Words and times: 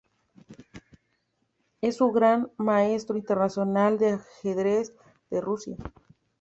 Es 1.79 2.01
un 2.01 2.11
Gran 2.11 2.51
Maestro 2.57 3.15
Internacional 3.17 3.99
de 3.99 4.13
ajedrez 4.13 4.95
de 5.29 5.41
Rusia. 5.41 5.77